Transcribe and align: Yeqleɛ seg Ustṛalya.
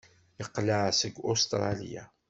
Yeqleɛ 0.39 0.79
seg 0.99 1.13
Ustṛalya. 1.31 2.03